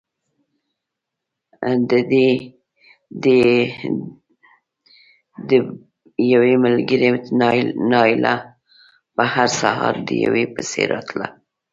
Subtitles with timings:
[5.49, 5.51] د
[6.27, 7.09] ډېوې ملګرې
[7.91, 8.35] نايله
[9.15, 11.27] به هر سهار ډېوې پسې راتله